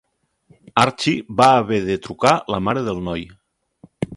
[0.83, 3.29] Archi va haver de trucar la mare del noi.